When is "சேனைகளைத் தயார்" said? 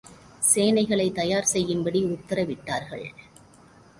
0.53-1.43